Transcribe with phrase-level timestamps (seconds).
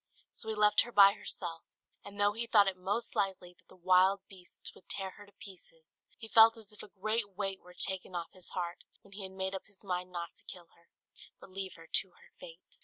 [0.33, 1.61] So he left her by herself,
[2.03, 5.31] and though he thought it most likely that the wild beasts would tear her to
[5.33, 9.21] pieces, he felt as if a great weight were taken off his heart when he
[9.21, 10.89] had made up his mind not to kill her,
[11.39, 12.79] but leave her to her fate.